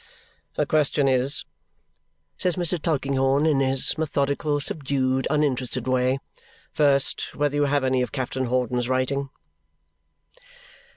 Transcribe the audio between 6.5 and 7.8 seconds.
"first, whether you